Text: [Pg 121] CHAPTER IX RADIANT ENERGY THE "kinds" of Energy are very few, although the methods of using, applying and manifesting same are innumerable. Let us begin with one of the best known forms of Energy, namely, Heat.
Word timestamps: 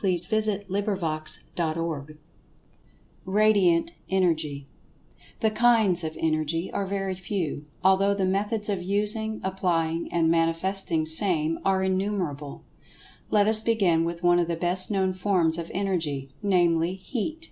[Pg 0.00 0.16
121] 0.30 1.42
CHAPTER 1.56 1.80
IX 1.92 2.10
RADIANT 3.24 3.90
ENERGY 4.08 4.68
THE 5.40 5.50
"kinds" 5.50 6.04
of 6.04 6.14
Energy 6.20 6.70
are 6.72 6.86
very 6.86 7.16
few, 7.16 7.64
although 7.82 8.14
the 8.14 8.24
methods 8.24 8.68
of 8.68 8.80
using, 8.80 9.40
applying 9.42 10.08
and 10.12 10.30
manifesting 10.30 11.04
same 11.04 11.58
are 11.64 11.82
innumerable. 11.82 12.62
Let 13.30 13.48
us 13.48 13.60
begin 13.60 14.04
with 14.04 14.22
one 14.22 14.38
of 14.38 14.46
the 14.46 14.54
best 14.54 14.88
known 14.88 15.14
forms 15.14 15.58
of 15.58 15.68
Energy, 15.74 16.28
namely, 16.44 16.94
Heat. 16.94 17.50